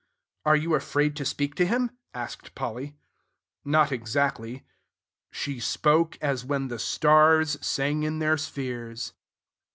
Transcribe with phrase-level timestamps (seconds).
[0.47, 2.95] "Are you afraid to speak to him?" asked Polly.
[3.63, 4.65] Not exactly,
[5.31, 9.13] ...."she spoke as when The stars sang in their spheres.